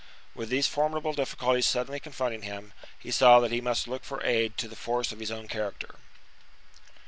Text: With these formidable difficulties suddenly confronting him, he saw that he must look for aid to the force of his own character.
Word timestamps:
With 0.33 0.49
these 0.49 0.65
formidable 0.65 1.13
difficulties 1.13 1.67
suddenly 1.67 1.99
confronting 1.99 2.41
him, 2.41 2.73
he 2.97 3.11
saw 3.11 3.39
that 3.39 3.51
he 3.51 3.61
must 3.61 3.87
look 3.87 4.03
for 4.03 4.23
aid 4.23 4.57
to 4.57 4.67
the 4.67 4.75
force 4.75 5.11
of 5.11 5.19
his 5.19 5.29
own 5.29 5.47
character. 5.47 5.99